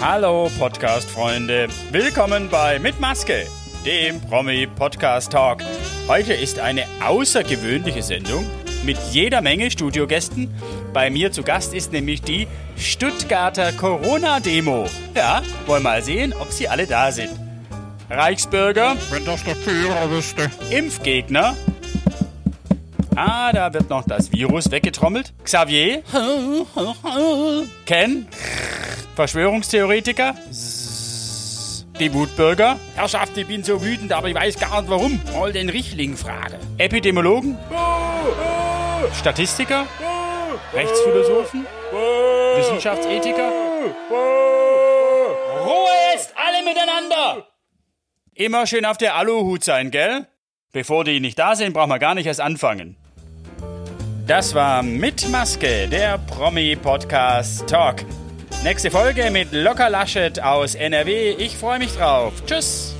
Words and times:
Hallo 0.00 0.48
Podcast-Freunde, 0.58 1.68
willkommen 1.90 2.48
bei 2.48 2.78
Mit 2.78 3.00
Maske, 3.00 3.46
dem 3.84 4.20
Promi-Podcast-Talk. 4.20 5.62
Heute 6.06 6.34
ist 6.34 6.60
eine 6.60 6.84
außergewöhnliche 7.04 8.02
Sendung 8.02 8.46
mit 8.84 8.96
jeder 9.10 9.40
Menge 9.40 9.70
Studiogästen. 9.70 10.48
Bei 10.92 11.10
mir 11.10 11.32
zu 11.32 11.42
Gast 11.42 11.74
ist 11.74 11.92
nämlich 11.92 12.22
die 12.22 12.46
Stuttgarter 12.76 13.72
Corona-Demo. 13.72 14.86
Ja, 15.14 15.42
wollen 15.66 15.82
mal 15.82 16.02
sehen, 16.02 16.32
ob 16.38 16.50
sie 16.52 16.68
alle 16.68 16.86
da 16.86 17.10
sind. 17.10 17.30
Reichsbürger, 18.08 18.96
Wenn 19.10 19.24
das 19.24 19.42
der 19.44 19.56
Führer 19.56 20.10
wüsste. 20.10 20.50
Impfgegner. 20.70 21.56
Ah, 23.16 23.52
da 23.52 23.74
wird 23.74 23.90
noch 23.90 24.06
das 24.06 24.30
Virus 24.32 24.70
weggetrommelt. 24.70 25.32
Xavier. 25.42 26.02
Ken. 27.84 28.28
Verschwörungstheoretiker. 29.18 30.36
Die 31.98 32.14
Wutbürger. 32.14 32.78
Herrschaft, 32.94 33.36
ich 33.36 33.48
bin 33.48 33.64
so 33.64 33.82
wütend, 33.82 34.12
aber 34.12 34.28
ich 34.28 34.34
weiß 34.36 34.60
gar 34.60 34.80
nicht 34.80 34.88
warum. 34.88 35.20
Mal 35.32 35.52
den 35.52 35.68
Richling 35.68 36.16
frage. 36.16 36.60
Epidemiologen. 36.78 37.58
Statistiker. 39.12 39.88
Rechtsphilosophen. 40.72 41.66
Wissenschaftsethiker. 42.58 43.50
Ruhe 45.64 45.96
jetzt, 46.12 46.32
alle 46.36 46.64
miteinander! 46.64 47.48
Immer 48.34 48.68
schön 48.68 48.84
auf 48.84 48.98
der 48.98 49.16
Aluhut 49.16 49.64
sein, 49.64 49.90
gell? 49.90 50.28
Bevor 50.70 51.02
die 51.02 51.18
nicht 51.18 51.40
da 51.40 51.56
sind, 51.56 51.72
brauchen 51.72 51.90
wir 51.90 51.98
gar 51.98 52.14
nicht 52.14 52.26
erst 52.26 52.40
anfangen. 52.40 52.96
Das 54.28 54.54
war 54.54 54.84
Mit 54.84 55.28
Maske, 55.28 55.88
der 55.88 56.18
Promi-Podcast 56.18 57.66
Talk. 57.68 58.04
Nächste 58.64 58.90
Folge 58.90 59.30
mit 59.30 59.52
Locker 59.52 59.88
Laschet 59.88 60.42
aus 60.42 60.74
NRW. 60.74 61.30
Ich 61.38 61.56
freue 61.56 61.78
mich 61.78 61.92
drauf. 61.92 62.32
Tschüss. 62.44 62.97